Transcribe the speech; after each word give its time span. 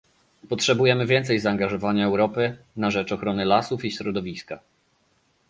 Potrzebujemy 0.49 1.05
więcej 1.05 1.39
zaangażowania 1.39 2.05
Europy 2.05 2.57
na 2.75 2.91
rzecz 2.91 3.11
ochrony 3.11 3.45
lasów 3.45 3.85
i 3.85 3.91
środowiska 3.91 4.59